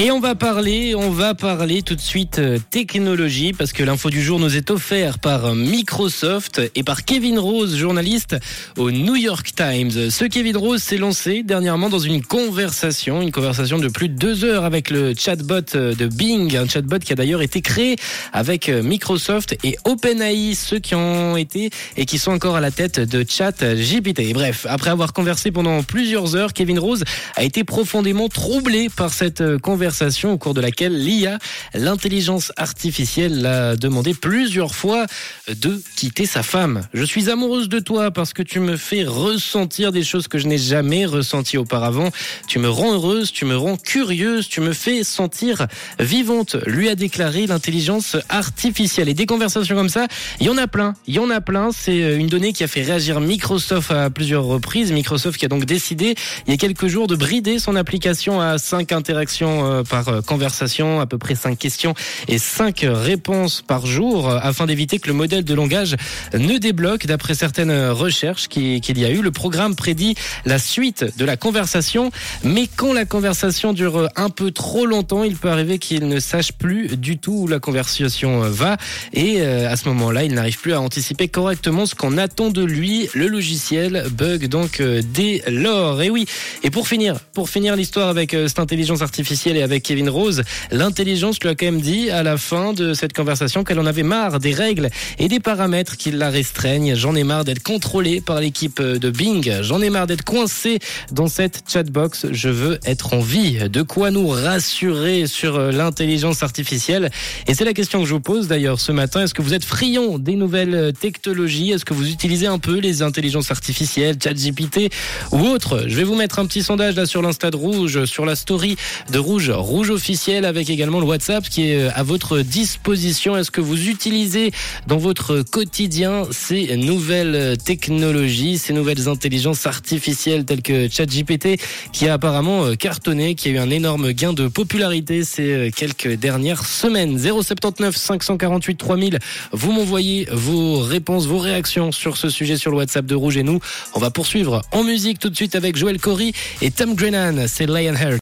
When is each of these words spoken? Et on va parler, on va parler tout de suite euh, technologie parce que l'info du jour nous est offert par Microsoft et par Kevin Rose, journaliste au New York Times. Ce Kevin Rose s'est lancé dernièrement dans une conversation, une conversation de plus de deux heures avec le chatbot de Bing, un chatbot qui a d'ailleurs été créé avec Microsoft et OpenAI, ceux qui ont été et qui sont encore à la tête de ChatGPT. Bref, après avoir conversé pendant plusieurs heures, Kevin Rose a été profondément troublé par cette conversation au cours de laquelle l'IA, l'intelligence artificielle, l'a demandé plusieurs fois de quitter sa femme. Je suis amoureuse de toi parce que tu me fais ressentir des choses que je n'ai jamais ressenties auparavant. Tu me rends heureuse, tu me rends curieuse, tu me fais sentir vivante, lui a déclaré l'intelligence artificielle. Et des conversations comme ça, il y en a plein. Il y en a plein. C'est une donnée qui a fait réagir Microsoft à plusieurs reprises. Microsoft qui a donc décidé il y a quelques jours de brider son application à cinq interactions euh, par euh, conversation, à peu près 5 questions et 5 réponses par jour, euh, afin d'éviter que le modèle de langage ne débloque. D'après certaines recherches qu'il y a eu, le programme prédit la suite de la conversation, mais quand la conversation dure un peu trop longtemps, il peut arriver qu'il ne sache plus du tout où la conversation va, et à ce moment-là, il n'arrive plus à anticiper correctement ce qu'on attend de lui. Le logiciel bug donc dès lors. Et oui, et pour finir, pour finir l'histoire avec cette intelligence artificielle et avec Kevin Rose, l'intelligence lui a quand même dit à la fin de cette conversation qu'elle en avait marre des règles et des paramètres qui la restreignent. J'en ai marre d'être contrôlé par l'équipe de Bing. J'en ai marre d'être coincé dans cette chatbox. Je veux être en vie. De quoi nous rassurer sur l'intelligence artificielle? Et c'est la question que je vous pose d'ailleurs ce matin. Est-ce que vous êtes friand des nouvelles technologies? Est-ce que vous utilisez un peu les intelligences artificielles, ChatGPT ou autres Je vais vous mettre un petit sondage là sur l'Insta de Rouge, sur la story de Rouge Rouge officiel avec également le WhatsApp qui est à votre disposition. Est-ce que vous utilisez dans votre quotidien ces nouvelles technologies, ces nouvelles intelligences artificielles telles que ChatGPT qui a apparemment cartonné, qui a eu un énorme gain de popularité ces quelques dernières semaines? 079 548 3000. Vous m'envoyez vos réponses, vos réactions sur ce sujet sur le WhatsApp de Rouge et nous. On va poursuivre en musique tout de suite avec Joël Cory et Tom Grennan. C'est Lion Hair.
Et 0.00 0.12
on 0.12 0.20
va 0.20 0.36
parler, 0.36 0.94
on 0.94 1.10
va 1.10 1.34
parler 1.34 1.82
tout 1.82 1.96
de 1.96 2.00
suite 2.00 2.38
euh, 2.38 2.60
technologie 2.70 3.52
parce 3.52 3.72
que 3.72 3.82
l'info 3.82 4.10
du 4.10 4.22
jour 4.22 4.38
nous 4.38 4.56
est 4.56 4.70
offert 4.70 5.18
par 5.18 5.56
Microsoft 5.56 6.60
et 6.76 6.84
par 6.84 7.04
Kevin 7.04 7.36
Rose, 7.40 7.76
journaliste 7.76 8.36
au 8.76 8.92
New 8.92 9.16
York 9.16 9.50
Times. 9.56 10.08
Ce 10.10 10.24
Kevin 10.24 10.56
Rose 10.56 10.84
s'est 10.84 10.98
lancé 10.98 11.42
dernièrement 11.42 11.88
dans 11.88 11.98
une 11.98 12.22
conversation, 12.22 13.22
une 13.22 13.32
conversation 13.32 13.80
de 13.80 13.88
plus 13.88 14.08
de 14.08 14.14
deux 14.14 14.44
heures 14.44 14.64
avec 14.64 14.90
le 14.90 15.14
chatbot 15.18 15.62
de 15.74 16.06
Bing, 16.06 16.56
un 16.56 16.68
chatbot 16.68 17.00
qui 17.00 17.12
a 17.12 17.16
d'ailleurs 17.16 17.42
été 17.42 17.60
créé 17.60 17.96
avec 18.32 18.68
Microsoft 18.68 19.58
et 19.64 19.78
OpenAI, 19.84 20.54
ceux 20.54 20.78
qui 20.78 20.94
ont 20.94 21.36
été 21.36 21.70
et 21.96 22.06
qui 22.06 22.18
sont 22.20 22.30
encore 22.30 22.54
à 22.54 22.60
la 22.60 22.70
tête 22.70 23.00
de 23.00 23.26
ChatGPT. 23.28 24.32
Bref, 24.32 24.64
après 24.70 24.90
avoir 24.90 25.12
conversé 25.12 25.50
pendant 25.50 25.82
plusieurs 25.82 26.36
heures, 26.36 26.52
Kevin 26.52 26.78
Rose 26.78 27.02
a 27.34 27.42
été 27.42 27.64
profondément 27.64 28.28
troublé 28.28 28.90
par 28.90 29.12
cette 29.12 29.42
conversation 29.58 29.87
au 30.24 30.38
cours 30.38 30.54
de 30.54 30.60
laquelle 30.60 31.02
l'IA, 31.02 31.38
l'intelligence 31.74 32.52
artificielle, 32.56 33.42
l'a 33.42 33.76
demandé 33.76 34.14
plusieurs 34.14 34.74
fois 34.74 35.06
de 35.48 35.80
quitter 35.96 36.26
sa 36.26 36.42
femme. 36.42 36.82
Je 36.92 37.04
suis 37.04 37.30
amoureuse 37.30 37.68
de 37.68 37.78
toi 37.78 38.10
parce 38.10 38.32
que 38.32 38.42
tu 38.42 38.60
me 38.60 38.76
fais 38.76 39.04
ressentir 39.04 39.92
des 39.92 40.02
choses 40.02 40.28
que 40.28 40.38
je 40.38 40.46
n'ai 40.46 40.58
jamais 40.58 41.06
ressenties 41.06 41.58
auparavant. 41.58 42.10
Tu 42.46 42.58
me 42.58 42.68
rends 42.68 42.92
heureuse, 42.92 43.32
tu 43.32 43.44
me 43.44 43.56
rends 43.56 43.76
curieuse, 43.76 44.48
tu 44.48 44.60
me 44.60 44.72
fais 44.72 45.04
sentir 45.04 45.66
vivante, 45.98 46.56
lui 46.66 46.88
a 46.88 46.94
déclaré 46.94 47.46
l'intelligence 47.46 48.16
artificielle. 48.28 49.08
Et 49.08 49.14
des 49.14 49.26
conversations 49.26 49.76
comme 49.76 49.88
ça, 49.88 50.06
il 50.40 50.46
y 50.46 50.50
en 50.50 50.58
a 50.58 50.66
plein. 50.66 50.94
Il 51.06 51.14
y 51.14 51.18
en 51.18 51.30
a 51.30 51.40
plein. 51.40 51.70
C'est 51.72 52.16
une 52.16 52.26
donnée 52.28 52.52
qui 52.52 52.64
a 52.64 52.68
fait 52.68 52.82
réagir 52.82 53.20
Microsoft 53.20 53.90
à 53.90 54.10
plusieurs 54.10 54.44
reprises. 54.44 54.92
Microsoft 54.92 55.38
qui 55.38 55.44
a 55.44 55.48
donc 55.48 55.64
décidé 55.64 56.14
il 56.46 56.50
y 56.50 56.54
a 56.54 56.56
quelques 56.56 56.86
jours 56.88 57.06
de 57.06 57.16
brider 57.16 57.58
son 57.58 57.76
application 57.76 58.40
à 58.40 58.58
cinq 58.58 58.92
interactions 58.92 59.77
euh, 59.78 59.82
par 59.84 60.08
euh, 60.08 60.20
conversation, 60.20 61.00
à 61.00 61.06
peu 61.06 61.18
près 61.18 61.34
5 61.34 61.58
questions 61.58 61.94
et 62.28 62.38
5 62.38 62.84
réponses 62.88 63.62
par 63.66 63.86
jour, 63.86 64.28
euh, 64.28 64.38
afin 64.42 64.66
d'éviter 64.66 64.98
que 64.98 65.08
le 65.08 65.14
modèle 65.14 65.44
de 65.44 65.54
langage 65.54 65.96
ne 66.34 66.58
débloque. 66.58 67.06
D'après 67.06 67.34
certaines 67.34 67.88
recherches 67.90 68.48
qu'il 68.48 68.98
y 68.98 69.04
a 69.04 69.10
eu, 69.10 69.22
le 69.22 69.30
programme 69.30 69.74
prédit 69.74 70.14
la 70.44 70.58
suite 70.58 71.04
de 71.16 71.24
la 71.24 71.36
conversation, 71.36 72.10
mais 72.44 72.68
quand 72.74 72.92
la 72.92 73.04
conversation 73.04 73.72
dure 73.72 74.08
un 74.16 74.30
peu 74.30 74.50
trop 74.50 74.86
longtemps, 74.86 75.24
il 75.24 75.36
peut 75.36 75.50
arriver 75.50 75.78
qu'il 75.78 76.08
ne 76.08 76.20
sache 76.20 76.52
plus 76.52 76.96
du 76.96 77.18
tout 77.18 77.32
où 77.32 77.46
la 77.46 77.60
conversation 77.60 78.40
va, 78.40 78.76
et 79.12 79.42
à 79.42 79.76
ce 79.76 79.88
moment-là, 79.88 80.24
il 80.24 80.34
n'arrive 80.34 80.58
plus 80.58 80.72
à 80.72 80.80
anticiper 80.80 81.28
correctement 81.28 81.86
ce 81.86 81.94
qu'on 81.94 82.18
attend 82.18 82.50
de 82.50 82.64
lui. 82.64 83.08
Le 83.14 83.26
logiciel 83.26 84.06
bug 84.10 84.46
donc 84.46 84.82
dès 84.82 85.42
lors. 85.48 86.02
Et 86.02 86.10
oui, 86.10 86.26
et 86.62 86.70
pour 86.70 86.88
finir, 86.88 87.18
pour 87.32 87.48
finir 87.48 87.76
l'histoire 87.76 88.08
avec 88.08 88.32
cette 88.32 88.58
intelligence 88.58 89.02
artificielle 89.02 89.56
et 89.56 89.62
avec 89.62 89.67
Kevin 89.76 90.08
Rose, 90.08 90.42
l'intelligence 90.70 91.38
lui 91.40 91.48
a 91.48 91.54
quand 91.54 91.66
même 91.66 91.80
dit 91.80 92.10
à 92.10 92.22
la 92.22 92.36
fin 92.36 92.72
de 92.72 92.94
cette 92.94 93.12
conversation 93.12 93.64
qu'elle 93.64 93.78
en 93.78 93.86
avait 93.86 94.02
marre 94.02 94.40
des 94.40 94.52
règles 94.52 94.88
et 95.18 95.28
des 95.28 95.40
paramètres 95.40 95.96
qui 95.96 96.10
la 96.10 96.30
restreignent. 96.30 96.94
J'en 96.94 97.14
ai 97.14 97.24
marre 97.24 97.44
d'être 97.44 97.62
contrôlé 97.62 98.20
par 98.20 98.40
l'équipe 98.40 98.80
de 98.80 99.10
Bing. 99.10 99.62
J'en 99.62 99.80
ai 99.80 99.90
marre 99.90 100.06
d'être 100.06 100.24
coincé 100.24 100.78
dans 101.12 101.28
cette 101.28 101.64
chatbox. 101.70 102.26
Je 102.32 102.48
veux 102.48 102.78
être 102.84 103.14
en 103.14 103.20
vie. 103.20 103.68
De 103.68 103.82
quoi 103.82 104.10
nous 104.10 104.28
rassurer 104.28 105.26
sur 105.26 105.58
l'intelligence 105.58 106.42
artificielle? 106.42 107.10
Et 107.46 107.54
c'est 107.54 107.64
la 107.64 107.74
question 107.74 108.00
que 108.00 108.06
je 108.06 108.14
vous 108.14 108.20
pose 108.20 108.48
d'ailleurs 108.48 108.80
ce 108.80 108.92
matin. 108.92 109.22
Est-ce 109.22 109.34
que 109.34 109.42
vous 109.42 109.54
êtes 109.54 109.64
friand 109.64 110.18
des 110.18 110.36
nouvelles 110.36 110.92
technologies? 110.98 111.72
Est-ce 111.72 111.84
que 111.84 111.94
vous 111.94 112.08
utilisez 112.08 112.46
un 112.46 112.58
peu 112.58 112.78
les 112.78 113.02
intelligences 113.02 113.50
artificielles, 113.50 114.16
ChatGPT 114.22 114.90
ou 115.32 115.40
autres 115.40 115.84
Je 115.86 115.96
vais 115.96 116.04
vous 116.04 116.14
mettre 116.14 116.38
un 116.38 116.46
petit 116.46 116.62
sondage 116.62 116.96
là 116.96 117.06
sur 117.06 117.22
l'Insta 117.22 117.50
de 117.50 117.56
Rouge, 117.56 118.04
sur 118.04 118.24
la 118.24 118.36
story 118.36 118.76
de 119.10 119.18
Rouge 119.18 119.47
Rouge 119.50 119.90
officiel 119.90 120.44
avec 120.44 120.70
également 120.70 121.00
le 121.00 121.06
WhatsApp 121.06 121.48
qui 121.48 121.70
est 121.70 121.88
à 121.88 122.02
votre 122.02 122.40
disposition. 122.40 123.36
Est-ce 123.36 123.50
que 123.50 123.60
vous 123.60 123.88
utilisez 123.88 124.50
dans 124.86 124.96
votre 124.96 125.42
quotidien 125.42 126.24
ces 126.30 126.76
nouvelles 126.76 127.56
technologies, 127.58 128.58
ces 128.58 128.72
nouvelles 128.72 129.08
intelligences 129.08 129.66
artificielles 129.66 130.44
telles 130.44 130.62
que 130.62 130.88
ChatGPT 130.88 131.60
qui 131.92 132.08
a 132.08 132.14
apparemment 132.14 132.74
cartonné, 132.76 133.34
qui 133.34 133.48
a 133.48 133.52
eu 133.52 133.58
un 133.58 133.70
énorme 133.70 134.12
gain 134.12 134.32
de 134.32 134.48
popularité 134.48 135.24
ces 135.24 135.70
quelques 135.74 136.14
dernières 136.14 136.64
semaines? 136.64 137.18
079 137.18 137.96
548 137.96 138.76
3000. 138.76 139.18
Vous 139.52 139.72
m'envoyez 139.72 140.28
vos 140.32 140.80
réponses, 140.80 141.26
vos 141.26 141.38
réactions 141.38 141.92
sur 141.92 142.16
ce 142.16 142.28
sujet 142.28 142.56
sur 142.56 142.70
le 142.70 142.78
WhatsApp 142.78 143.06
de 143.06 143.14
Rouge 143.14 143.36
et 143.36 143.42
nous. 143.42 143.60
On 143.94 144.00
va 144.00 144.10
poursuivre 144.10 144.62
en 144.72 144.84
musique 144.84 145.18
tout 145.18 145.30
de 145.30 145.36
suite 145.36 145.54
avec 145.54 145.76
Joël 145.76 146.00
Cory 146.00 146.32
et 146.62 146.70
Tom 146.70 146.94
Grennan. 146.94 147.46
C'est 147.46 147.66
Lion 147.66 147.94
Hair. 147.94 148.16